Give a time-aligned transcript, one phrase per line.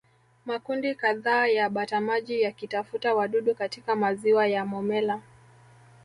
[0.45, 5.21] Makundi kadhaa ya batamaji yakitafuta wadudu katika maziwa ya Momella